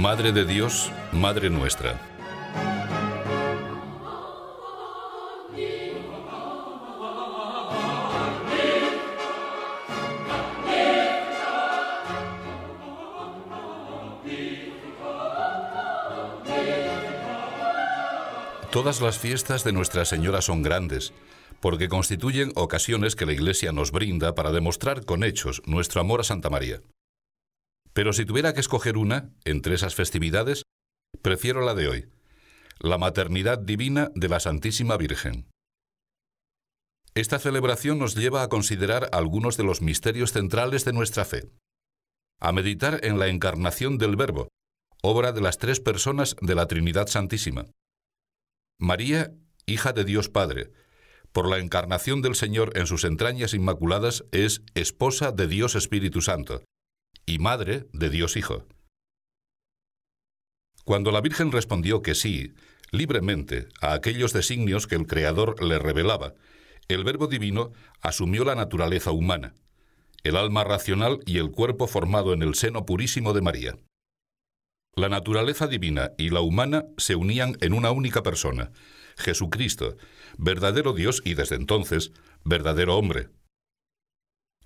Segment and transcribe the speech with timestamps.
[0.00, 2.00] Madre de Dios, Madre nuestra.
[18.72, 21.12] Todas las fiestas de Nuestra Señora son grandes,
[21.60, 26.24] porque constituyen ocasiones que la Iglesia nos brinda para demostrar con hechos nuestro amor a
[26.24, 26.80] Santa María.
[27.92, 30.62] Pero si tuviera que escoger una entre esas festividades,
[31.22, 32.08] prefiero la de hoy,
[32.78, 35.48] la maternidad divina de la Santísima Virgen.
[37.14, 41.50] Esta celebración nos lleva a considerar algunos de los misterios centrales de nuestra fe,
[42.38, 44.48] a meditar en la encarnación del Verbo,
[45.02, 47.66] obra de las tres personas de la Trinidad Santísima.
[48.78, 49.34] María,
[49.66, 50.70] hija de Dios Padre,
[51.32, 56.62] por la encarnación del Señor en sus entrañas inmaculadas, es esposa de Dios Espíritu Santo
[57.26, 58.66] y madre de Dios Hijo.
[60.84, 62.54] Cuando la Virgen respondió que sí,
[62.90, 66.34] libremente, a aquellos designios que el Creador le revelaba,
[66.88, 69.54] el Verbo Divino asumió la naturaleza humana,
[70.24, 73.78] el alma racional y el cuerpo formado en el seno purísimo de María.
[74.96, 78.72] La naturaleza divina y la humana se unían en una única persona,
[79.16, 79.96] Jesucristo,
[80.36, 82.12] verdadero Dios y desde entonces
[82.44, 83.28] verdadero hombre.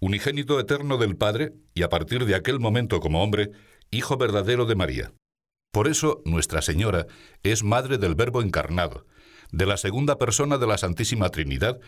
[0.04, 3.52] Unigénito eterno del Padre y a partir de aquel momento como hombre,
[3.90, 5.14] Hijo verdadero de María.
[5.72, 7.06] Por eso Nuestra Señora
[7.42, 9.06] es Madre del Verbo encarnado,
[9.50, 11.80] de la segunda persona de la Santísima Trinidad,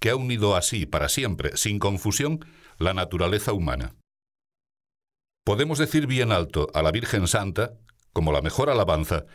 [0.00, 2.44] que ha unido así para siempre, sin confusión,
[2.78, 3.94] la naturaleza humana.
[5.44, 7.74] Podemos decir bien alto a la Virgen Santa,
[8.12, 9.26] como la mejor alabanza,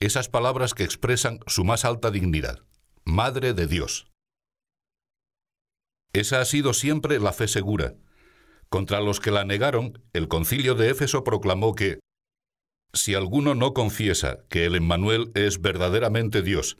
[0.00, 2.58] esas palabras que expresan su más alta dignidad,
[3.04, 4.08] Madre de Dios.
[6.14, 7.94] Esa ha sido siempre la fe segura.
[8.68, 11.98] Contra los que la negaron, el concilio de Éfeso proclamó que
[12.92, 16.78] si alguno no confiesa que el Emmanuel es verdaderamente Dios,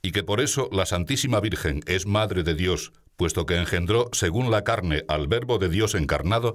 [0.00, 4.50] y que por eso la Santísima Virgen es Madre de Dios, puesto que engendró según
[4.50, 6.54] la carne al Verbo de Dios encarnado,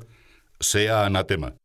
[0.60, 1.58] sea anatema.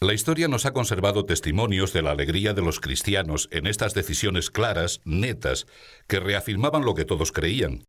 [0.00, 4.50] La historia nos ha conservado testimonios de la alegría de los cristianos en estas decisiones
[4.50, 5.66] claras, netas,
[6.08, 7.84] que reafirmaban lo que todos creían,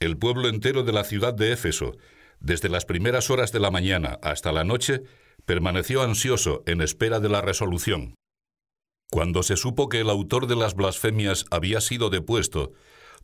[0.00, 1.92] el pueblo entero de la ciudad de Éfeso,
[2.40, 5.02] desde las primeras horas de la mañana hasta la noche,
[5.44, 8.14] permaneció ansioso en espera de la resolución.
[9.10, 12.72] Cuando se supo que el autor de las blasfemias había sido depuesto,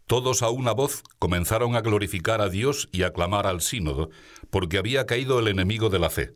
[0.07, 4.11] todos a una voz comenzaron a glorificar a Dios y a clamar al sínodo,
[4.51, 6.35] porque había caído el enemigo de la fe.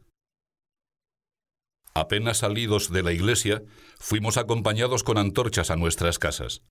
[1.93, 3.63] Apenas salidos de la iglesia,
[3.99, 6.63] fuimos acompañados con antorchas a nuestras casas.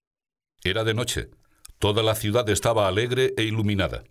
[0.63, 1.29] Era de noche,
[1.79, 4.03] Toda la ciudad estaba alegre e iluminada.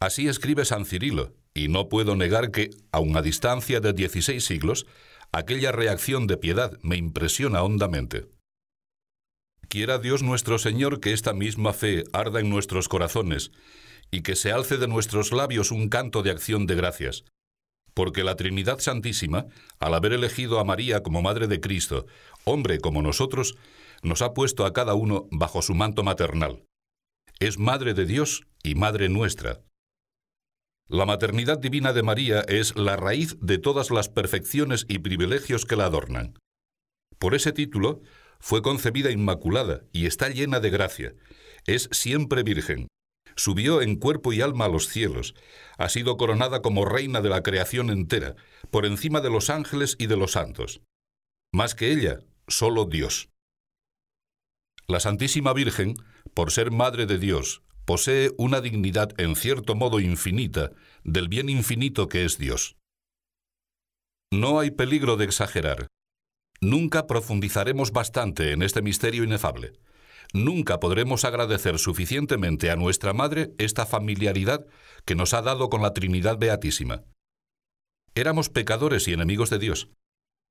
[0.00, 4.86] Así escribe San Cirilo, y no puedo negar que, aun a distancia de 16 siglos,
[5.30, 8.26] aquella reacción de piedad me impresiona hondamente.
[9.68, 13.52] Quiera Dios nuestro Señor que esta misma fe arda en nuestros corazones
[14.10, 17.24] y que se alce de nuestros labios un canto de acción de gracias,
[17.94, 19.46] porque la Trinidad Santísima,
[19.78, 22.06] al haber elegido a María como Madre de Cristo,
[22.44, 23.56] hombre como nosotros,
[24.06, 26.64] nos ha puesto a cada uno bajo su manto maternal.
[27.38, 29.62] Es Madre de Dios y Madre nuestra.
[30.88, 35.76] La maternidad divina de María es la raíz de todas las perfecciones y privilegios que
[35.76, 36.38] la adornan.
[37.18, 38.00] Por ese título,
[38.38, 41.14] fue concebida inmaculada y está llena de gracia.
[41.66, 42.86] Es siempre virgen.
[43.34, 45.34] Subió en cuerpo y alma a los cielos.
[45.76, 48.36] Ha sido coronada como reina de la creación entera,
[48.70, 50.80] por encima de los ángeles y de los santos.
[51.52, 53.28] Más que ella, solo Dios.
[54.88, 55.94] La Santísima Virgen,
[56.32, 60.70] por ser Madre de Dios, posee una dignidad en cierto modo infinita
[61.02, 62.76] del bien infinito que es Dios.
[64.32, 65.88] No hay peligro de exagerar.
[66.60, 69.72] Nunca profundizaremos bastante en este misterio inefable.
[70.32, 74.66] Nunca podremos agradecer suficientemente a nuestra Madre esta familiaridad
[75.04, 77.02] que nos ha dado con la Trinidad Beatísima.
[78.14, 79.88] Éramos pecadores y enemigos de Dios.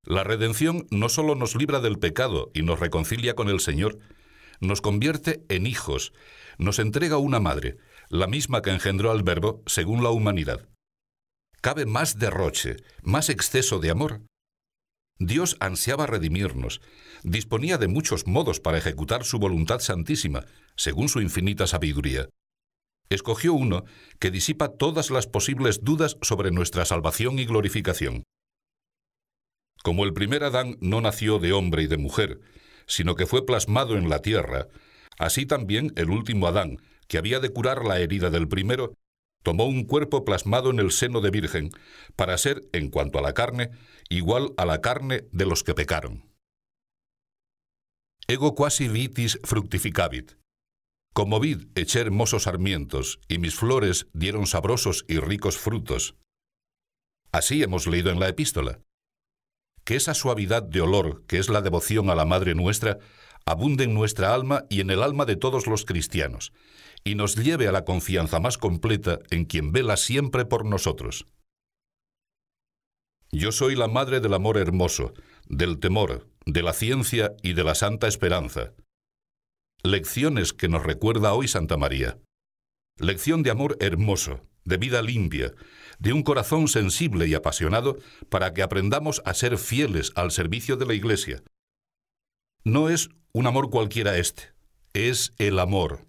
[0.04, 3.98] La redención no solo nos libra del pecado y nos reconcilia con el Señor,
[4.60, 6.14] nos convierte en hijos,
[6.58, 7.78] nos entrega una madre,
[8.10, 10.68] la misma que engendró al Verbo según la humanidad.
[11.62, 14.22] ¿Cabe más derroche, más exceso de amor?
[15.18, 16.82] Dios ansiaba redimirnos,
[17.24, 22.30] disponía de muchos modos para ejecutar su voluntad santísima, según su infinita sabiduría.
[23.10, 23.86] Escogió uno
[24.20, 28.24] que disipa todas las posibles dudas sobre nuestra salvación y glorificación.
[29.84, 32.42] Como el primer Adán no nació de hombre y de mujer,
[32.88, 34.68] sino que fue plasmado en la tierra,
[35.18, 36.78] así también el último Adán,
[37.08, 38.94] que había de curar la herida del primero,
[39.44, 41.70] tomó un cuerpo plasmado en el seno de virgen,
[42.16, 43.70] para ser, en cuanto a la carne,
[44.10, 46.24] igual a la carne de los que pecaron.
[48.28, 50.34] Ego quasi vitis fructificavit.
[51.14, 56.16] Como vid eché hermosos sarmientos, y mis flores dieron sabrosos y ricos frutos.
[57.32, 58.82] Así hemos leído en la epístola.
[59.86, 62.98] Que esa suavidad de olor, que es la devoción a la Madre nuestra,
[63.46, 66.52] abunde en nuestra alma y en el alma de todos los cristianos,
[67.04, 71.28] y nos lleve a la confianza más completa en quien vela siempre por nosotros.
[73.32, 75.14] Yo soy la madre del amor hermoso,
[75.48, 78.74] del temor, de la ciencia y de la santa esperanza.
[79.84, 82.18] Lecciones que nos recuerda hoy Santa María.
[82.98, 85.54] Lección de amor hermoso, de vida limpia,
[86.00, 87.98] de un corazón sensible y apasionado
[88.30, 91.44] para que aprendamos a ser fieles al servicio de la Iglesia.
[92.64, 94.54] No es un amor cualquiera este,
[94.94, 96.06] es el amor,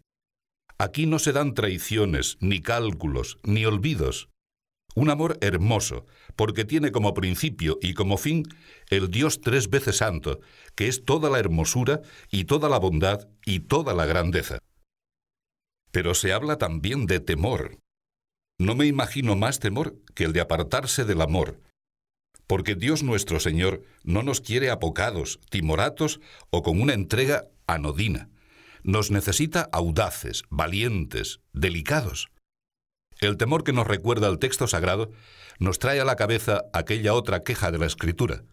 [0.78, 4.28] Aquí no se dan traiciones, ni cálculos, ni olvidos.
[4.94, 6.06] Un amor hermoso,
[6.36, 8.44] porque tiene como principio y como fin
[8.90, 10.40] el Dios tres veces santo,
[10.74, 14.58] que es toda la hermosura y toda la bondad y toda la grandeza.
[15.92, 17.78] Pero se habla también de temor.
[18.58, 21.60] No me imagino más temor que el de apartarse del amor,
[22.46, 26.20] porque Dios nuestro Señor no nos quiere apocados, timoratos
[26.50, 28.30] o con una entrega anodina
[28.86, 32.28] nos necesita audaces, valientes, delicados.
[33.18, 35.10] El temor que nos recuerda el texto sagrado
[35.58, 38.44] nos trae a la cabeza aquella otra queja de la Escritura.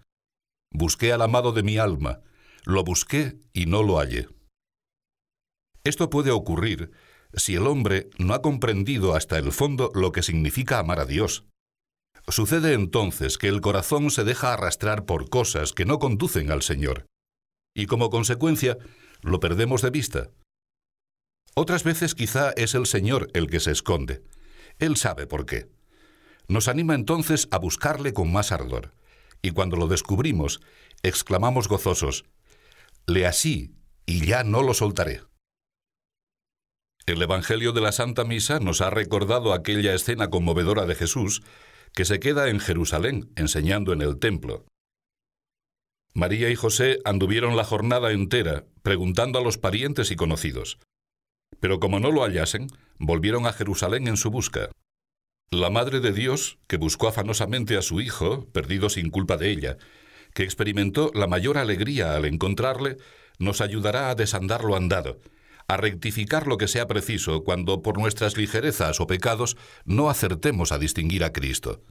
[0.71, 2.21] Busqué al amado de mi alma,
[2.65, 4.27] lo busqué y no lo hallé.
[5.83, 6.91] Esto puede ocurrir
[7.33, 11.45] si el hombre no ha comprendido hasta el fondo lo que significa amar a Dios.
[12.27, 17.05] Sucede entonces que el corazón se deja arrastrar por cosas que no conducen al Señor,
[17.75, 18.77] y como consecuencia
[19.21, 20.29] lo perdemos de vista.
[21.55, 24.23] Otras veces quizá es el Señor el que se esconde.
[24.79, 25.69] Él sabe por qué.
[26.47, 28.93] Nos anima entonces a buscarle con más ardor.
[29.41, 30.61] Y cuando lo descubrimos,
[31.03, 32.25] exclamamos gozosos,
[33.05, 33.75] Le así,
[34.05, 35.21] y ya no lo soltaré.
[37.05, 41.43] El Evangelio de la Santa Misa nos ha recordado aquella escena conmovedora de Jesús
[41.93, 44.65] que se queda en Jerusalén enseñando en el templo.
[46.13, 50.77] María y José anduvieron la jornada entera preguntando a los parientes y conocidos.
[51.59, 52.67] Pero como no lo hallasen,
[52.99, 54.71] volvieron a Jerusalén en su busca.
[55.51, 59.77] La Madre de Dios, que buscó afanosamente a su Hijo, perdido sin culpa de ella,
[60.33, 62.95] que experimentó la mayor alegría al encontrarle,
[63.39, 65.19] nos ayudará a desandar lo andado,
[65.67, 70.79] a rectificar lo que sea preciso cuando por nuestras ligerezas o pecados no acertemos a
[70.79, 71.83] distinguir a Cristo.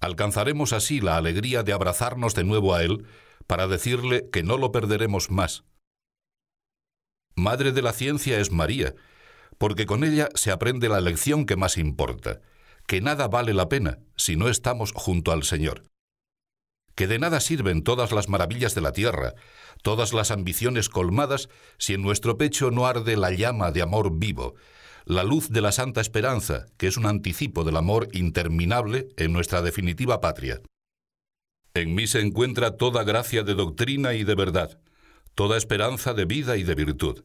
[0.00, 3.06] Alcanzaremos así la alegría de abrazarnos de nuevo a Él
[3.46, 5.64] para decirle que no lo perderemos más.
[7.34, 8.94] Madre de la ciencia es María,
[9.58, 12.40] porque con ella se aprende la lección que más importa,
[12.86, 15.82] que nada vale la pena si no estamos junto al Señor.
[16.94, 19.34] Que de nada sirven todas las maravillas de la tierra,
[19.82, 24.54] todas las ambiciones colmadas, si en nuestro pecho no arde la llama de amor vivo,
[25.04, 29.62] la luz de la santa esperanza, que es un anticipo del amor interminable en nuestra
[29.62, 30.60] definitiva patria.
[31.74, 34.80] En mí se encuentra toda gracia de doctrina y de verdad,
[35.34, 37.24] toda esperanza de vida y de virtud.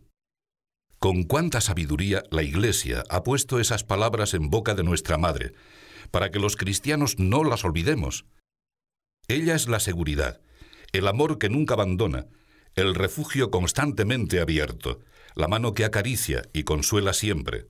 [0.99, 5.53] Con cuánta sabiduría la Iglesia ha puesto esas palabras en boca de nuestra Madre,
[6.11, 8.25] para que los cristianos no las olvidemos.
[9.27, 10.41] Ella es la seguridad,
[10.91, 12.27] el amor que nunca abandona,
[12.75, 14.99] el refugio constantemente abierto,
[15.35, 17.67] la mano que acaricia y consuela siempre.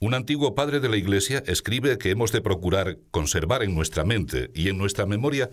[0.00, 4.50] Un antiguo padre de la Iglesia escribe que hemos de procurar conservar en nuestra mente
[4.54, 5.50] y en nuestra memoria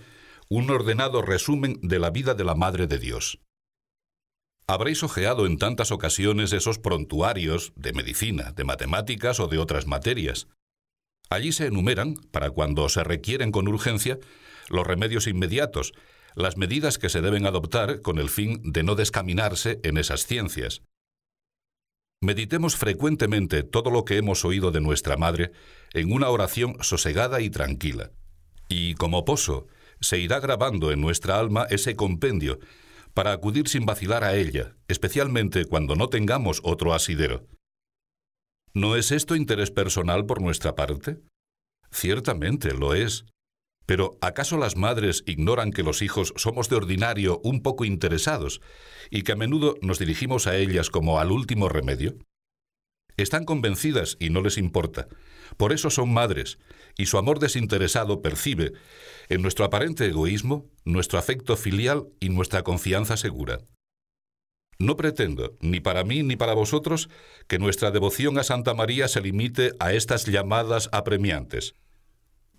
[0.50, 3.40] un ordenado resumen de la vida de la Madre de Dios.
[4.68, 10.48] Habréis ojeado en tantas ocasiones esos prontuarios de medicina, de matemáticas o de otras materias.
[11.30, 14.20] Allí se enumeran, para cuando se requieren con urgencia,
[14.70, 15.94] los remedios inmediatos
[16.36, 20.82] las medidas que se deben adoptar con el fin de no descaminarse en esas ciencias.
[22.24, 25.52] Meditemos frecuentemente todo lo que hemos oído de nuestra Madre
[25.94, 28.12] en una oración sosegada y tranquila.
[28.70, 29.68] Y como pozo,
[30.00, 32.60] se irá grabando en nuestra alma ese compendio
[33.14, 37.48] para acudir sin vacilar a ella, especialmente cuando no tengamos otro asidero.
[38.74, 41.20] ¿No es esto interés personal por nuestra parte?
[41.92, 43.26] Ciertamente lo es,
[43.86, 48.62] pero ¿acaso las madres ignoran que los hijos somos de ordinario un poco interesados
[49.10, 52.16] y que a menudo nos dirigimos a ellas como al último remedio?
[53.18, 55.08] Están convencidas y no les importa.
[55.58, 56.58] Por eso son madres,
[56.98, 58.74] y su amor desinteresado percibe
[59.30, 63.60] en nuestro aparente egoísmo nuestro afecto filial y nuestra confianza segura.
[64.80, 67.10] No pretendo, ni para mí ni para vosotros,
[67.48, 71.76] que nuestra devoción a Santa María se limite a estas llamadas apremiantes.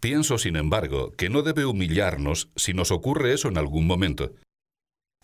[0.02, 4.32] Pienso, sin embargo, que no debe humillarnos si nos ocurre eso en algún momento.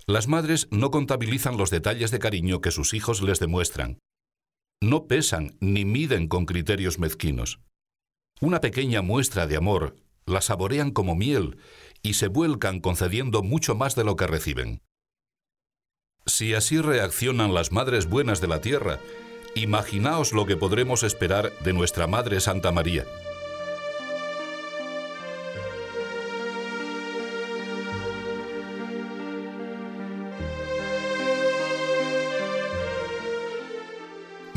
[0.07, 3.99] Las madres no contabilizan los detalles de cariño que sus hijos les demuestran.
[4.81, 7.59] No pesan ni miden con criterios mezquinos.
[8.41, 11.59] Una pequeña muestra de amor la saborean como miel
[12.01, 14.81] y se vuelcan concediendo mucho más de lo que reciben.
[16.25, 19.01] Si así reaccionan las madres buenas de la tierra,
[19.57, 23.07] imaginaos lo que podremos esperar de nuestra Madre Santa María.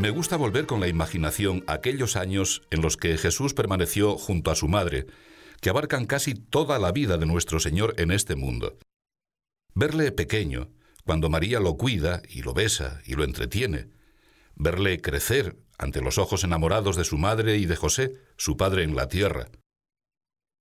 [0.01, 4.50] Me gusta volver con la imaginación a aquellos años en los que Jesús permaneció junto
[4.50, 5.05] a su madre,
[5.62, 8.79] que abarcan casi toda la vida de nuestro Señor en este mundo.
[9.75, 10.70] Verle pequeño,
[11.05, 13.89] cuando María lo cuida y lo besa y lo entretiene,
[14.55, 18.96] verle crecer ante los ojos enamorados de su madre y de José, su padre en
[18.96, 19.50] la tierra.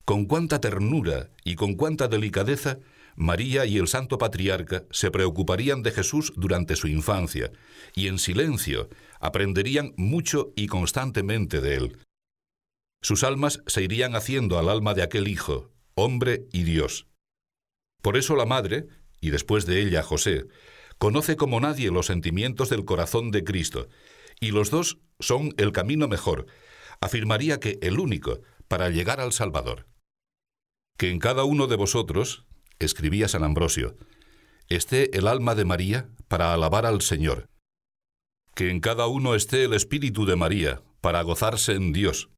[0.05, 2.79] Con cuánta ternura y con cuánta delicadeza
[3.17, 7.53] María y el Santo Patriarca se preocuparían de Jesús durante su infancia
[7.95, 8.89] y en silencio
[9.21, 11.99] aprenderían mucho y constantemente de él.
[13.03, 17.07] Sus almas se irían haciendo al alma de aquel Hijo, hombre y Dios.
[18.03, 18.89] Por eso la Madre,
[19.21, 20.47] y después de ella José,
[20.99, 23.89] conoce como nadie los sentimientos del corazón de Cristo,
[24.41, 26.47] y los dos son el camino mejor,
[27.01, 29.87] afirmaría que el único para llegar al Salvador.
[30.99, 32.47] Que en cada uno de vosotros,
[32.79, 33.97] escribía San Ambrosio,
[34.69, 37.49] esté el alma de María para alabar al Señor.
[38.55, 42.31] Que en cada uno esté el espíritu de María para gozarse en Dios.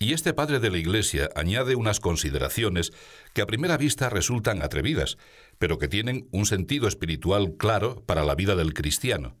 [0.00, 2.92] Y este padre de la Iglesia añade unas consideraciones
[3.34, 5.18] que a primera vista resultan atrevidas,
[5.58, 9.36] pero que tienen un sentido espiritual claro para la vida del cristiano.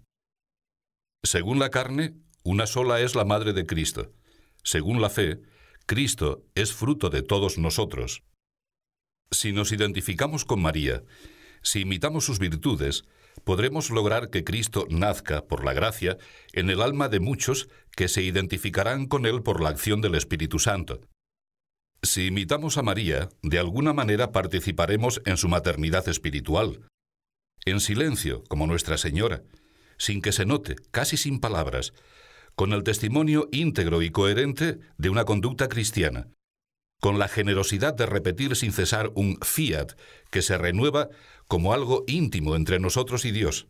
[1.22, 4.12] Según la carne, una sola es la madre de Cristo.
[4.64, 5.40] Según la fe,
[5.86, 8.24] Cristo es fruto de todos nosotros.
[9.30, 11.04] Si nos identificamos con María,
[11.62, 13.04] si imitamos sus virtudes,
[13.48, 16.18] podremos lograr que Cristo nazca, por la gracia,
[16.52, 20.58] en el alma de muchos que se identificarán con Él por la acción del Espíritu
[20.58, 21.00] Santo.
[22.02, 26.86] Si imitamos a María, de alguna manera participaremos en su maternidad espiritual,
[27.64, 29.44] en silencio, como Nuestra Señora,
[29.96, 31.94] sin que se note, casi sin palabras,
[32.54, 36.28] con el testimonio íntegro y coherente de una conducta cristiana,
[37.00, 39.92] con la generosidad de repetir sin cesar un fiat
[40.30, 41.08] que se renueva
[41.46, 43.68] como algo íntimo entre nosotros y Dios.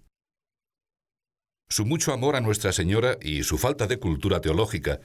[1.69, 5.01] Su mucho amor a Nuestra Señora y su falta de cultura teológica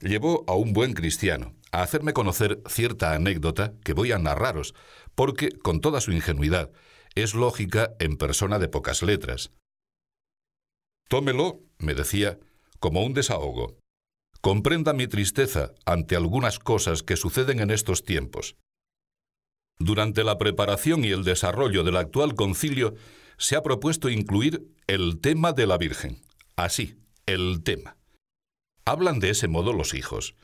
[0.00, 4.74] llevó a un buen cristiano a hacerme conocer cierta anécdota que voy a narraros,
[5.16, 6.70] porque, con toda su ingenuidad,
[7.16, 9.50] es lógica en persona de pocas letras.
[11.08, 12.38] Tómelo, me decía,
[12.78, 13.76] como un desahogo.
[14.44, 18.56] Comprenda mi tristeza ante algunas cosas que suceden en estos tiempos.
[19.78, 22.94] Durante la preparación y el desarrollo del actual concilio
[23.38, 26.20] se ha propuesto incluir el tema de la Virgen.
[26.56, 27.96] Así, el tema.
[28.84, 30.34] ¿Hablan de ese modo los hijos?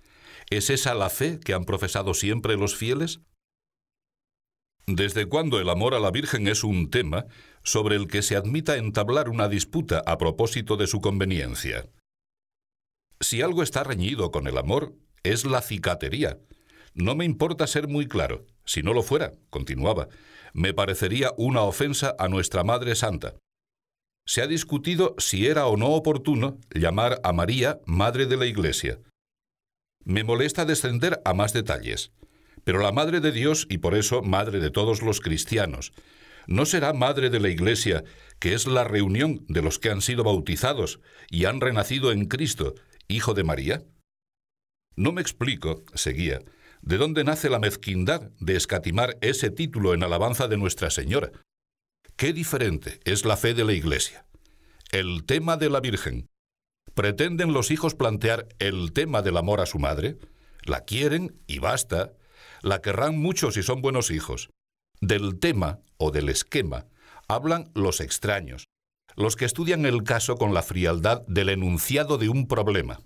[0.48, 3.20] ¿Es esa la fe que han profesado siempre los fieles?
[4.86, 7.26] ¿Desde cuándo el amor a la Virgen es un tema
[7.62, 11.84] sobre el que se admita entablar una disputa a propósito de su conveniencia?
[13.22, 16.38] Si algo está reñido con el amor, es la cicatería.
[16.94, 18.46] No me importa ser muy claro.
[18.64, 20.08] Si no lo fuera, continuaba,
[20.54, 23.36] me parecería una ofensa a nuestra Madre Santa.
[24.26, 29.00] Se ha discutido si era o no oportuno llamar a María Madre de la Iglesia.
[30.04, 32.12] Me molesta descender a más detalles,
[32.64, 35.92] pero la Madre de Dios y por eso Madre de todos los cristianos,
[36.46, 38.02] ¿no será Madre de la Iglesia,
[38.38, 41.00] que es la reunión de los que han sido bautizados
[41.30, 42.74] y han renacido en Cristo
[43.10, 43.82] hijo de María?
[44.96, 46.40] No me explico, seguía,
[46.82, 51.30] de dónde nace la mezquindad de escatimar ese título en alabanza de Nuestra Señora.
[52.16, 54.26] Qué diferente es la fe de la Iglesia.
[54.92, 56.28] El tema de la Virgen.
[56.94, 60.18] ¿Pretenden los hijos plantear el tema del amor a su madre?
[60.64, 62.12] La quieren y basta.
[62.62, 64.50] La querrán mucho si son buenos hijos.
[65.00, 66.86] Del tema o del esquema
[67.28, 68.66] hablan los extraños,
[69.16, 73.00] los que estudian el caso con la frialdad del enunciado de un problema.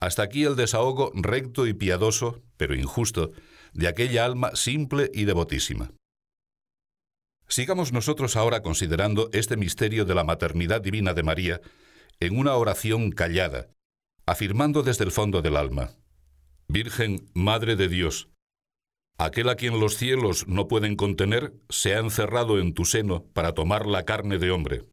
[0.00, 3.32] Hasta aquí el desahogo recto y piadoso, pero injusto,
[3.72, 5.92] de aquella alma simple y devotísima.
[7.48, 11.60] Sigamos nosotros ahora considerando este misterio de la maternidad divina de María
[12.20, 13.68] en una oración callada,
[14.26, 15.90] afirmando desde el fondo del alma,
[16.68, 18.28] Virgen, Madre de Dios,
[19.16, 23.52] Aquel a quien los cielos no pueden contener se ha encerrado en tu seno para
[23.52, 24.86] tomar la carne de hombre.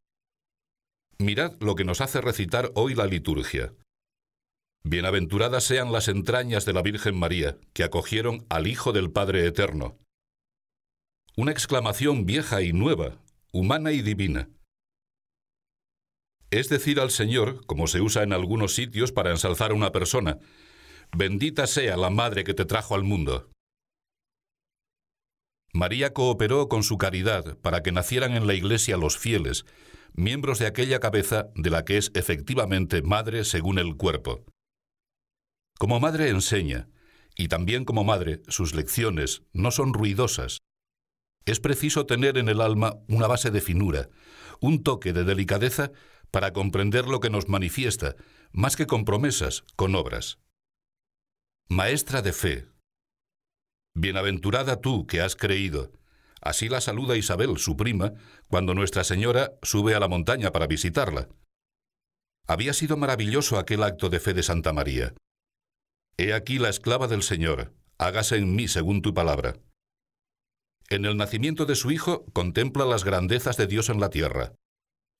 [1.18, 3.74] Mirad lo que nos hace recitar hoy la liturgia.
[4.84, 9.98] Bienaventuradas sean las entrañas de la Virgen María, que acogieron al Hijo del Padre Eterno.
[11.36, 14.50] Una exclamación vieja y nueva, humana y divina.
[16.51, 20.40] Es decir al Señor, como se usa en algunos sitios para ensalzar a una persona,
[21.16, 23.50] bendita sea la madre que te trajo al mundo.
[25.74, 29.66] María cooperó con su caridad para que nacieran en la Iglesia los fieles,
[30.13, 34.44] miembros de aquella cabeza de la que es efectivamente madre según el cuerpo.
[35.78, 36.90] Como madre enseña,
[37.36, 40.60] y también como madre sus lecciones no son ruidosas.
[41.46, 44.10] Es preciso tener en el alma una base de finura,
[44.60, 45.92] un toque de delicadeza
[46.30, 48.16] para comprender lo que nos manifiesta,
[48.51, 50.38] más que con promesas, con obras.
[51.68, 52.68] Maestra de fe.
[53.93, 55.91] Bienaventurada tú que has creído.
[56.41, 58.13] Así la saluda Isabel, su prima,
[58.48, 61.29] cuando Nuestra Señora sube a la montaña para visitarla.
[62.48, 65.13] Había sido maravilloso aquel acto de fe de Santa María.
[66.17, 69.60] He aquí la esclava del Señor, hágase en mí según tu palabra.
[70.89, 74.53] En el nacimiento de su Hijo contempla las grandezas de Dios en la tierra.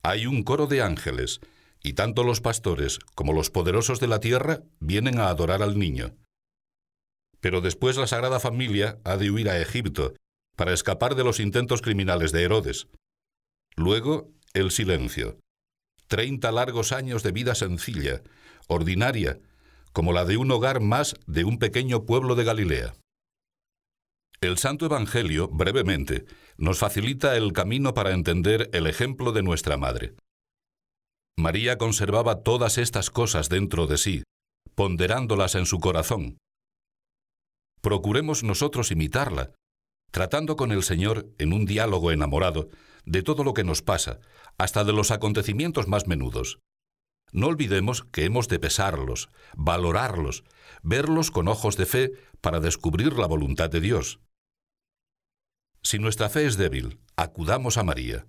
[0.02, 1.40] Hay un coro de ángeles,
[1.82, 6.16] y tanto los pastores como los poderosos de la tierra vienen a adorar al niño.
[7.42, 10.14] Pero después la Sagrada Familia ha de huir a Egipto
[10.56, 12.86] para escapar de los intentos criminales de Herodes.
[13.74, 15.40] Luego, el silencio.
[16.06, 18.22] Treinta largos años de vida sencilla,
[18.68, 19.40] ordinaria,
[19.92, 22.94] como la de un hogar más de un pequeño pueblo de Galilea.
[24.40, 30.14] El Santo Evangelio, brevemente, nos facilita el camino para entender el ejemplo de nuestra Madre.
[31.36, 34.22] María conservaba todas estas cosas dentro de sí,
[34.76, 36.38] ponderándolas en su corazón.
[37.82, 39.52] Procuremos nosotros imitarla,
[40.12, 42.68] tratando con el Señor en un diálogo enamorado
[43.04, 44.20] de todo lo que nos pasa,
[44.56, 46.60] hasta de los acontecimientos más menudos.
[47.32, 50.44] No olvidemos que hemos de pesarlos, valorarlos,
[50.82, 54.20] verlos con ojos de fe para descubrir la voluntad de Dios.
[55.82, 58.26] Si nuestra fe es débil, acudamos a María.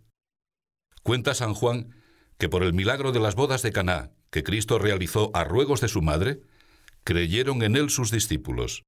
[1.04, 1.94] Cuenta San Juan
[2.39, 5.88] que por el milagro de las bodas de Caná, que Cristo realizó a ruegos de
[5.88, 6.42] su madre,
[7.04, 8.84] creyeron en él sus discípulos.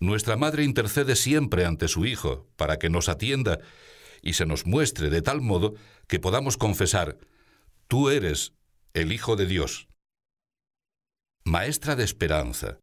[0.00, 3.60] Nuestra madre intercede siempre ante su Hijo para que nos atienda
[4.22, 5.74] y se nos muestre de tal modo
[6.08, 7.18] que podamos confesar,
[7.86, 8.54] Tú eres
[8.94, 9.88] el Hijo de Dios.
[11.44, 12.80] Maestra de esperanza.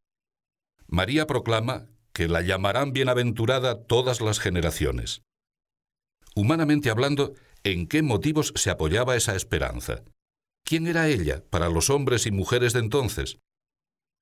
[0.88, 5.24] María proclama que la llamarán bienaventurada todas las generaciones.
[6.36, 10.04] Humanamente hablando, ¿en qué motivos se apoyaba esa esperanza?
[10.64, 13.40] ¿Quién era ella para los hombres y mujeres de entonces?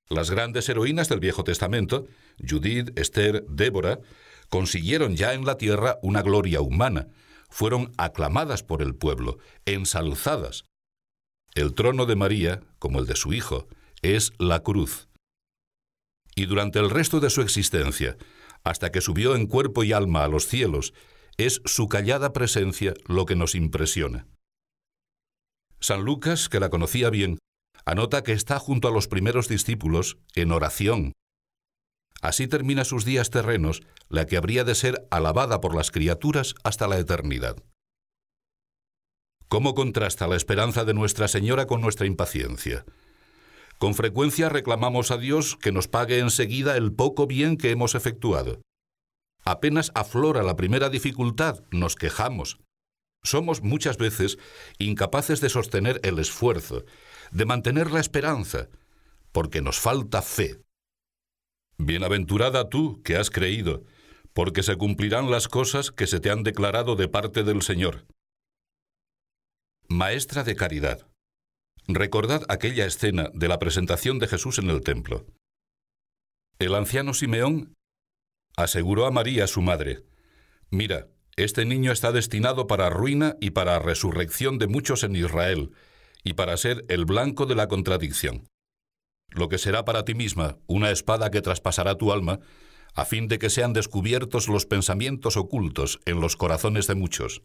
[0.08, 2.08] Las grandes heroínas del Viejo Testamento,
[2.48, 4.00] Judith, Esther, Débora,
[4.50, 7.08] consiguieron ya en la tierra una gloria humana,
[7.50, 10.66] fueron aclamadas por el pueblo, ensalzadas,
[11.56, 13.68] el trono de María, como el de su Hijo,
[14.02, 15.10] es la cruz.
[16.36, 18.18] Y durante el resto de su existencia,
[18.64, 20.94] hasta que subió en cuerpo y alma a los cielos,
[21.38, 24.28] es su callada presencia lo que nos impresiona.
[25.80, 27.40] San Lucas, que la conocía bien,
[27.86, 31.14] anota que está junto a los primeros discípulos en oración.
[32.22, 36.88] Así termina sus días terrenos, la que habría de ser alabada por las criaturas hasta
[36.88, 37.56] la eternidad.
[39.48, 42.86] ¿Cómo contrasta la esperanza de Nuestra Señora con nuestra impaciencia?
[43.80, 48.62] Con frecuencia reclamamos a Dios que nos pague enseguida el poco bien que hemos efectuado.
[49.46, 52.60] Apenas aflora la primera dificultad, nos quejamos.
[53.24, 54.38] Somos muchas veces
[54.78, 56.84] incapaces de sostener el esfuerzo,
[57.32, 58.68] de mantener la esperanza,
[59.32, 60.62] porque nos falta fe.
[61.80, 63.86] Bienaventurada tú que has creído,
[64.34, 68.06] porque se cumplirán las cosas que se te han declarado de parte del Señor.
[69.88, 71.08] Maestra de Caridad.
[71.88, 75.26] Recordad aquella escena de la presentación de Jesús en el templo.
[76.60, 77.74] El anciano Simeón
[78.58, 80.04] aseguró a María, su madre,
[80.70, 85.72] Mira, este niño está destinado para ruina y para resurrección de muchos en Israel,
[86.26, 88.50] y para ser el blanco de la contradicción.
[89.32, 92.40] Lo que será para ti misma una espada que traspasará tu alma,
[92.94, 97.44] a fin de que sean descubiertos los pensamientos ocultos en los corazones de muchos.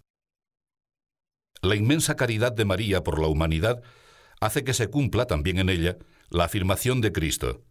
[1.62, 3.82] La inmensa caridad de María por la humanidad
[4.40, 7.62] hace que se cumpla también en ella la afirmación de Cristo.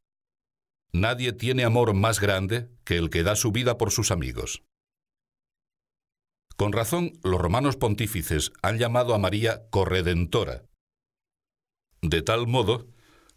[0.92, 4.64] Nadie tiene amor más grande que el que da su vida por sus amigos.
[6.56, 10.66] Con razón, los romanos pontífices han llamado a María corredentora.
[12.02, 12.88] De tal modo,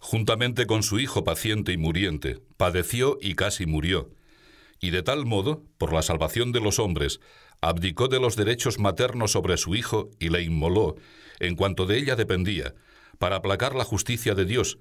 [0.07, 4.13] juntamente con su hijo paciente y muriente, padeció y casi murió,
[4.81, 7.19] y de tal modo, por la salvación de los hombres,
[7.61, 10.95] abdicó de los derechos maternos sobre su hijo y le inmoló,
[11.41, 12.77] en cuanto de ella dependía,
[13.19, 14.79] para aplacar la justicia de Dios,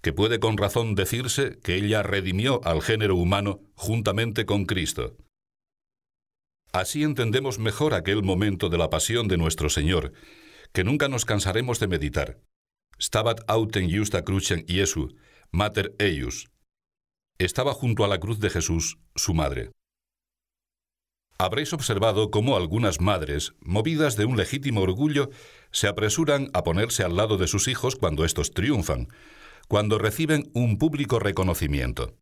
[0.00, 5.16] que puede con razón decirse que ella redimió al género humano juntamente con Cristo.
[6.72, 10.12] Así entendemos mejor aquel momento de la pasión de nuestro Señor,
[10.72, 12.38] que nunca nos cansaremos de meditar.
[13.00, 15.14] Stabat autem justa crucem Iesu,
[15.52, 16.48] mater eius.
[17.38, 19.70] Estaba junto a la cruz de Jesús, su madre.
[21.38, 25.30] Habréis observado cómo algunas madres, movidas de un legítimo orgullo,
[25.70, 29.06] se apresuran a ponerse al lado de sus hijos cuando estos triunfan,
[29.68, 32.16] cuando reciben un público reconocimiento.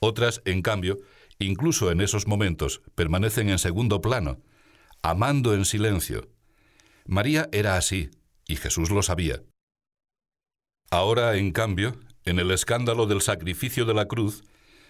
[0.00, 0.98] Otras, en cambio,
[1.38, 4.40] incluso en esos momentos, permanecen en segundo plano,
[5.02, 6.28] amando en silencio.
[7.06, 8.10] María era así,
[8.48, 9.44] y Jesús lo sabía.
[10.90, 14.42] Ahora, en cambio, en el escándalo del sacrificio de la cruz,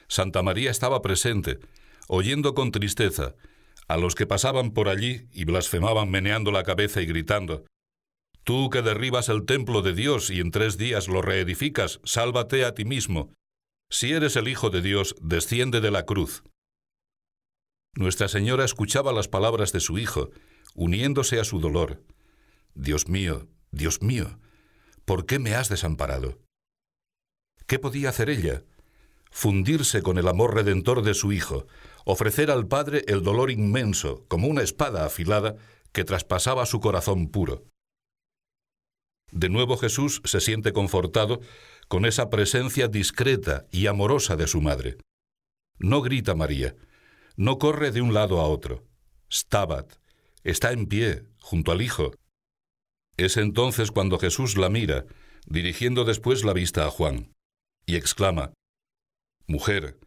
[0.09, 1.59] Santa María estaba presente,
[2.09, 3.35] oyendo con tristeza
[3.87, 7.65] a los que pasaban por allí y blasfemaban meneando la cabeza y gritando,
[8.45, 12.75] Tú que derribas el templo de Dios y en tres días lo reedificas, sálvate a
[12.75, 13.35] ti mismo.
[13.91, 16.45] Si eres el Hijo de Dios, desciende de la cruz.
[17.95, 20.31] Nuestra Señora escuchaba las palabras de su Hijo,
[20.75, 22.03] uniéndose a su dolor.
[22.75, 24.39] Dios mío, Dios mío,
[25.11, 26.39] ¿por qué me has desamparado?
[27.67, 28.63] ¿Qué podía hacer ella?
[29.33, 31.67] Fundirse con el amor redentor de su Hijo,
[32.05, 35.57] ofrecer al Padre el dolor inmenso, como una espada afilada
[35.91, 37.65] que traspasaba su corazón puro.
[39.33, 41.41] De nuevo Jesús se siente confortado
[41.89, 44.97] con esa presencia discreta y amorosa de su madre.
[45.81, 46.77] No grita María,
[47.35, 48.85] no corre de un lado a otro.
[49.29, 49.93] Stabat,
[50.45, 52.13] está en pie, junto al Hijo.
[53.21, 55.05] Es entonces cuando Jesús la mira,
[55.45, 57.35] dirigiendo después la vista a Juan,
[57.85, 58.55] y exclama,
[59.47, 60.01] Mujer,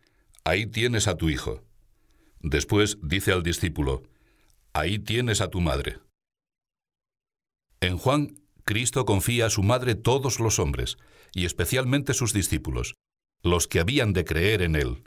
[0.44, 1.64] ahí tienes a tu Hijo.
[2.40, 4.02] Después dice al discípulo,
[4.74, 6.00] Ahí tienes a tu madre.
[7.82, 10.98] En Juan, Cristo confía a su madre todos los hombres,
[11.36, 12.96] y especialmente sus discípulos,
[13.44, 15.04] los que habían de creer en él.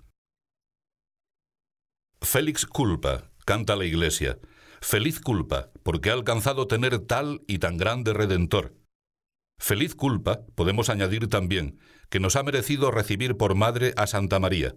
[2.21, 4.39] Félix culpa, canta la iglesia,
[4.81, 8.75] feliz culpa, porque ha alcanzado tener tal y tan grande redentor.
[9.59, 11.79] Feliz culpa, podemos añadir también,
[12.11, 14.75] que nos ha merecido recibir por madre a Santa María,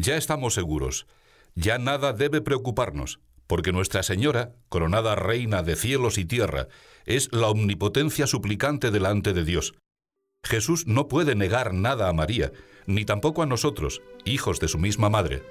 [0.00, 1.08] ya estamos seguros,
[1.56, 3.18] ya nada debe preocuparnos,
[3.48, 6.68] porque Nuestra Señora, coronada reina de cielos y tierra,
[7.04, 9.74] es la omnipotencia suplicante delante de Dios.
[10.44, 12.52] Jesús no puede negar nada a María,
[12.86, 15.42] ni tampoco a nosotros, hijos de su misma madre.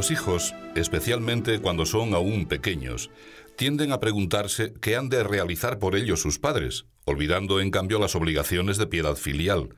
[0.00, 3.10] Los hijos, especialmente cuando son aún pequeños,
[3.54, 8.14] tienden a preguntarse qué han de realizar por ellos sus padres, olvidando en cambio las
[8.14, 9.76] obligaciones de piedad filial.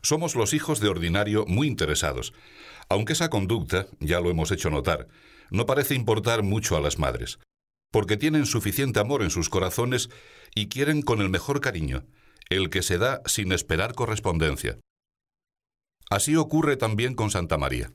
[0.00, 2.32] Somos los hijos de ordinario muy interesados,
[2.88, 5.08] aunque esa conducta, ya lo hemos hecho notar,
[5.50, 7.40] no parece importar mucho a las madres,
[7.92, 10.08] porque tienen suficiente amor en sus corazones
[10.54, 12.06] y quieren con el mejor cariño,
[12.48, 14.78] el que se da sin esperar correspondencia.
[16.08, 17.92] Así ocurre también con Santa María.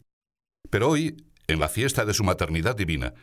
[0.69, 3.13] Pero hoy, en la fiesta de su maternidad divina,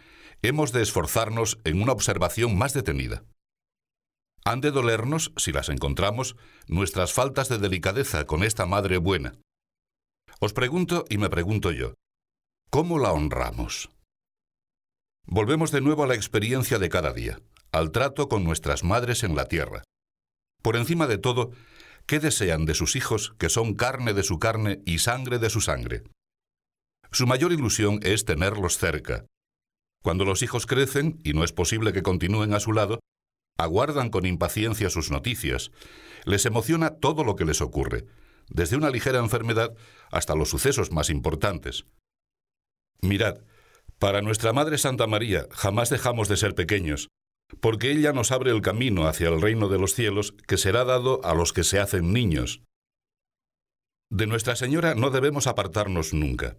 [0.42, 3.24] hemos de esforzarnos en una observación más detenida.
[4.44, 9.34] Han de dolernos, si las encontramos, nuestras faltas de delicadeza con esta Madre buena.
[10.40, 11.94] Os pregunto y me pregunto yo,
[12.70, 13.90] ¿cómo la honramos?
[15.24, 17.38] Volvemos de nuevo a la experiencia de cada día,
[17.70, 19.84] al trato con nuestras madres en la tierra.
[20.62, 21.52] Por encima de todo,
[22.06, 25.60] ¿qué desean de sus hijos que son carne de su carne y sangre de su
[25.60, 26.02] sangre?
[27.12, 29.26] Su mayor ilusión es tenerlos cerca.
[30.02, 33.00] Cuando los hijos crecen, y no es posible que continúen a su lado,
[33.58, 35.70] aguardan con impaciencia sus noticias.
[36.24, 38.06] Les emociona todo lo que les ocurre,
[38.48, 39.74] desde una ligera enfermedad
[40.10, 41.84] hasta los sucesos más importantes.
[43.02, 43.42] Mirad,
[43.98, 47.08] para nuestra Madre Santa María jamás dejamos de ser pequeños,
[47.60, 51.22] porque ella nos abre el camino hacia el reino de los cielos que será dado
[51.24, 52.62] a los que se hacen niños.
[54.10, 56.56] De Nuestra Señora no debemos apartarnos nunca.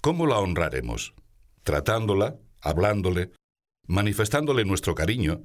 [0.00, 1.14] ¿Cómo la honraremos?
[1.62, 3.32] Tratándola, hablándole,
[3.86, 5.42] manifestándole nuestro cariño,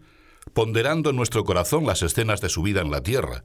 [0.54, 3.44] ponderando en nuestro corazón las escenas de su vida en la tierra,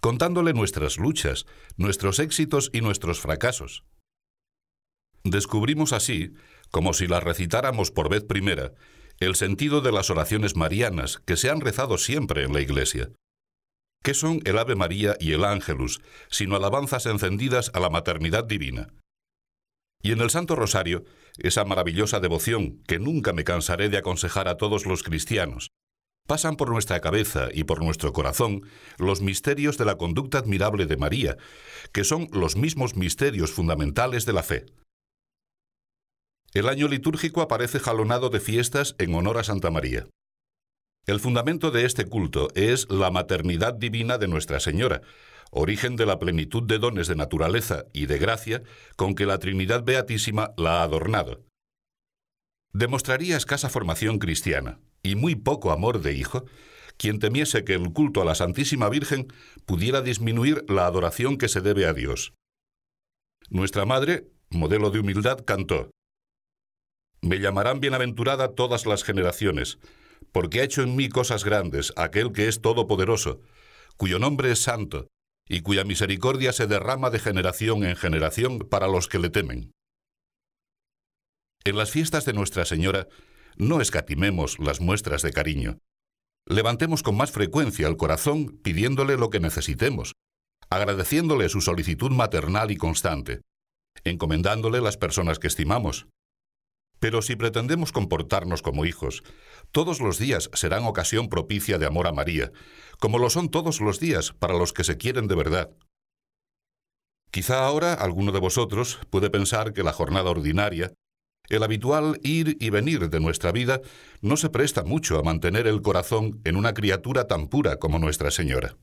[0.00, 3.84] contándole nuestras luchas, nuestros éxitos y nuestros fracasos.
[5.24, 6.32] Descubrimos así,
[6.70, 8.72] como si las recitáramos por vez primera,
[9.18, 13.10] el sentido de las oraciones marianas que se han rezado siempre en la Iglesia.
[14.02, 18.88] ¿Qué son el Ave María y el Ángelus, sino alabanzas encendidas a la maternidad divina?
[20.02, 21.04] Y en el Santo Rosario,
[21.38, 25.70] esa maravillosa devoción que nunca me cansaré de aconsejar a todos los cristianos,
[26.26, 28.62] pasan por nuestra cabeza y por nuestro corazón
[28.98, 31.36] los misterios de la conducta admirable de María,
[31.92, 34.66] que son los mismos misterios fundamentales de la fe.
[36.52, 40.06] El año litúrgico aparece jalonado de fiestas en honor a Santa María.
[41.06, 45.02] El fundamento de este culto es la maternidad divina de Nuestra Señora,
[45.50, 48.62] origen de la plenitud de dones de naturaleza y de gracia
[48.96, 51.44] con que la Trinidad Beatísima la ha adornado.
[52.72, 56.44] Demostraría escasa formación cristiana y muy poco amor de hijo
[56.96, 59.28] quien temiese que el culto a la Santísima Virgen
[59.64, 62.34] pudiera disminuir la adoración que se debe a Dios.
[63.48, 65.90] Nuestra Madre, modelo de humildad, cantó,
[67.22, 69.78] me llamarán bienaventurada todas las generaciones,
[70.32, 73.40] porque ha hecho en mí cosas grandes aquel que es todopoderoso,
[73.96, 75.08] cuyo nombre es santo,
[75.50, 79.72] y cuya misericordia se derrama de generación en generación para los que le temen.
[81.64, 83.08] En las fiestas de Nuestra Señora,
[83.56, 85.78] no escatimemos las muestras de cariño.
[86.46, 90.14] Levantemos con más frecuencia el corazón pidiéndole lo que necesitemos,
[90.70, 93.40] agradeciéndole su solicitud maternal y constante,
[94.04, 96.06] encomendándole las personas que estimamos,
[97.00, 99.24] pero si pretendemos comportarnos como hijos,
[99.72, 102.52] todos los días serán ocasión propicia de amor a María,
[102.98, 105.70] como lo son todos los días para los que se quieren de verdad.
[107.32, 110.92] Quizá ahora alguno de vosotros puede pensar que la jornada ordinaria,
[111.48, 113.80] el habitual ir y venir de nuestra vida,
[114.20, 118.30] no se presta mucho a mantener el corazón en una criatura tan pura como Nuestra
[118.30, 118.76] Señora.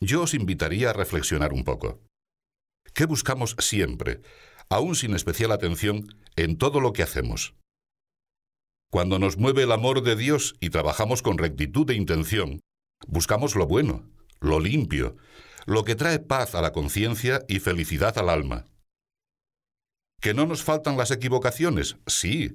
[0.00, 2.00] Yo os invitaría a reflexionar un poco.
[2.92, 4.20] ¿Qué buscamos siempre,
[4.68, 7.54] aún sin especial atención, en todo lo que hacemos.
[8.90, 12.60] Cuando nos mueve el amor de Dios y trabajamos con rectitud de intención,
[13.06, 14.08] buscamos lo bueno,
[14.40, 15.16] lo limpio,
[15.66, 18.64] lo que trae paz a la conciencia y felicidad al alma.
[20.20, 21.96] ¿Que no nos faltan las equivocaciones?
[22.06, 22.54] Sí,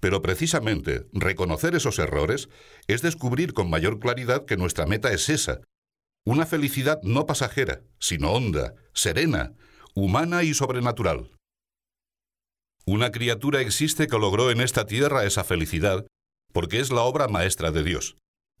[0.00, 2.48] pero precisamente reconocer esos errores
[2.86, 5.60] es descubrir con mayor claridad que nuestra meta es esa,
[6.24, 9.52] una felicidad no pasajera, sino honda, serena,
[9.94, 11.30] humana y sobrenatural.
[12.88, 16.06] Una criatura existe que logró en esta tierra esa felicidad,
[16.52, 18.16] porque es la obra maestra de Dios,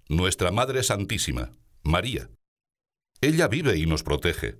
[0.08, 1.52] nuestra Madre Santísima,
[1.84, 2.28] María.
[3.20, 4.58] Ella vive y nos protege.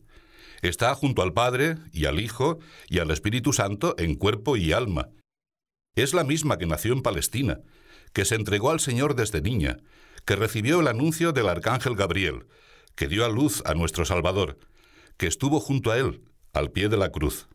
[0.62, 5.08] Está junto al Padre y al Hijo y al Espíritu Santo en cuerpo y alma.
[5.96, 7.58] Es la misma que nació en Palestina,
[8.12, 9.78] que se entregó al Señor desde niña,
[10.24, 12.46] que recibió el anuncio del Arcángel Gabriel,
[12.94, 14.60] que dio a luz a nuestro Salvador,
[15.16, 17.48] que estuvo junto a Él, al pie de la cruz.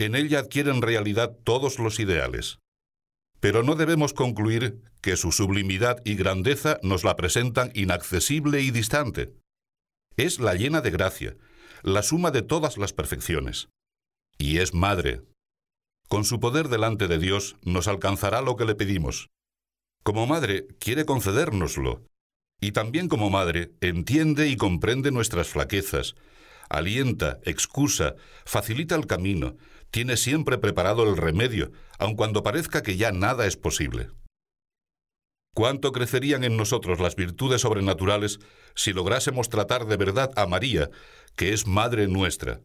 [0.00, 2.58] En ella adquieren realidad todos los ideales.
[3.38, 9.34] Pero no debemos concluir que su sublimidad y grandeza nos la presentan inaccesible y distante.
[10.16, 11.36] Es la llena de gracia,
[11.82, 13.68] la suma de todas las perfecciones.
[14.38, 15.20] Y es madre.
[16.08, 19.28] Con su poder delante de Dios nos alcanzará lo que le pedimos.
[20.02, 22.06] Como madre quiere concedérnoslo.
[22.58, 26.14] Y también como madre entiende y comprende nuestras flaquezas,
[26.70, 28.14] alienta, excusa,
[28.46, 29.56] facilita el camino,
[29.90, 34.08] tiene siempre preparado el remedio, aun cuando parezca que ya nada es posible.
[35.52, 38.38] ¿Cuánto crecerían en nosotros las virtudes sobrenaturales
[38.76, 40.90] si lográsemos tratar de verdad a María,
[41.34, 42.60] que es Madre nuestra?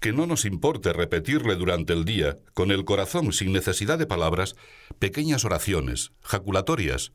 [0.00, 4.56] Que no nos importe repetirle durante el día, con el corazón sin necesidad de palabras,
[4.98, 7.12] pequeñas oraciones, jaculatorias.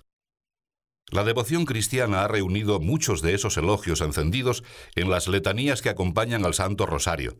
[1.11, 4.63] La devoción cristiana ha reunido muchos de esos elogios encendidos
[4.95, 7.39] en las letanías que acompañan al Santo Rosario,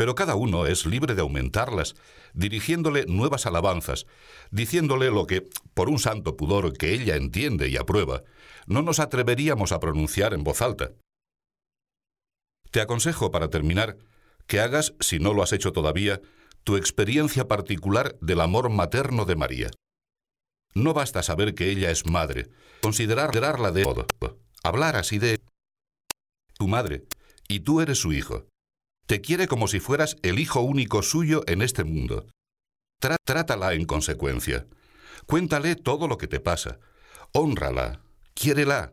[0.00, 1.94] pero cada uno es libre de aumentarlas,
[2.32, 4.06] dirigiéndole nuevas alabanzas,
[4.50, 8.22] diciéndole lo que, por un santo pudor que ella entiende y aprueba,
[8.66, 10.92] no nos atreveríamos a pronunciar en voz alta.
[12.70, 13.98] Te aconsejo, para terminar,
[14.46, 16.22] que hagas, si no lo has hecho todavía,
[16.64, 19.70] tu experiencia particular del amor materno de María.
[20.72, 22.48] No basta saber que ella es madre,
[22.80, 24.06] considerarla de todo,
[24.62, 25.42] hablar así de
[26.54, 27.04] tu madre,
[27.48, 28.46] y tú eres su hijo.
[29.10, 32.28] Te quiere como si fueras el hijo único suyo en este mundo.
[33.24, 34.68] trátala en consecuencia.
[35.26, 36.78] Cuéntale todo lo que te pasa.
[37.32, 38.04] Hónrala.
[38.34, 38.92] Quiérela.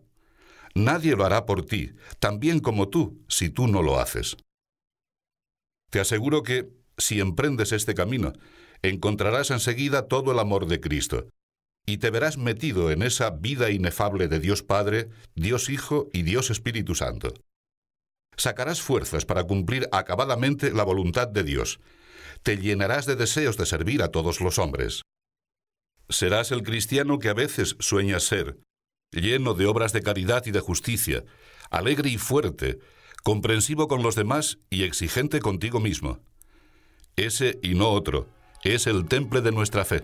[0.74, 4.38] Nadie lo hará por ti, tan bien como tú, si tú no lo haces.
[5.92, 8.34] Te aseguro que, si emprendes este camino,
[8.82, 11.28] encontrarás enseguida todo el amor de Cristo,
[11.86, 16.50] y te verás metido en esa vida inefable de Dios Padre, Dios Hijo y Dios
[16.50, 17.36] Espíritu Santo
[18.38, 21.80] sacarás fuerzas para cumplir acabadamente la voluntad de Dios.
[22.44, 25.02] Te llenarás de deseos de servir a todos los hombres.
[26.10, 28.60] Serás el cristiano que a veces sueñas ser,
[29.12, 31.26] lleno de obras de caridad y de justicia,
[31.70, 32.80] alegre y fuerte,
[33.24, 36.20] comprensivo con los demás y exigente contigo mismo.
[37.18, 38.30] Ese y no otro
[38.64, 40.04] es el temple de nuestra fe.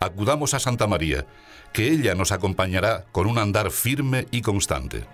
[0.00, 1.26] Acudamos a Santa María,
[1.72, 5.06] que ella nos acompañará con un andar firme y constante.